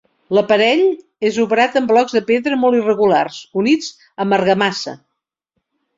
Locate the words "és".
1.29-1.35